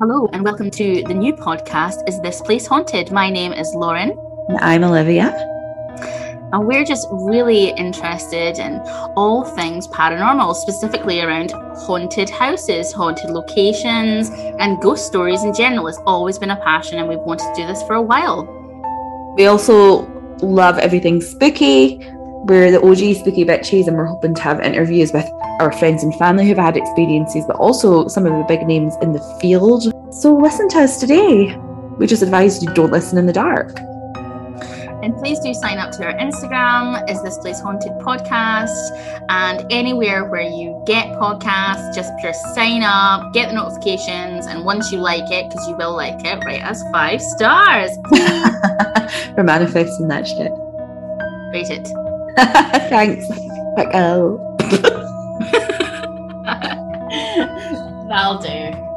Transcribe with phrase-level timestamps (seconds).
[0.00, 3.10] Hello, and welcome to the new podcast, Is This Place Haunted?
[3.10, 4.16] My name is Lauren.
[4.46, 5.34] And I'm Olivia.
[6.52, 8.80] And we're just really interested in
[9.16, 15.88] all things paranormal, specifically around haunted houses, haunted locations, and ghost stories in general.
[15.88, 18.46] It's always been a passion, and we've wanted to do this for a while.
[19.36, 20.06] We also
[20.42, 21.98] love everything spooky.
[22.44, 25.28] We're the OG spooky bitches, and we're hoping to have interviews with
[25.60, 29.12] our friends and family who've had experiences, but also some of the big names in
[29.12, 29.92] the field.
[30.14, 31.56] So listen to us today.
[31.98, 33.76] We just advise you don't listen in the dark.
[35.02, 38.90] And please do sign up to our Instagram, Is This Place Haunted Podcast,
[39.28, 44.90] and anywhere where you get podcasts, just pure sign up, get the notifications, and once
[44.90, 47.90] you like it, because you will like it, rate us five stars.
[49.36, 50.52] We're manifesting that shit.
[51.52, 52.07] Rate it.
[52.88, 53.26] Thanks.
[53.94, 54.40] Out.
[58.08, 58.87] That'll do.